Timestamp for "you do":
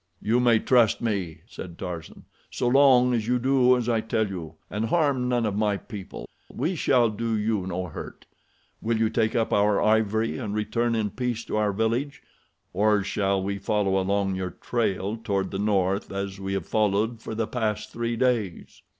3.27-3.77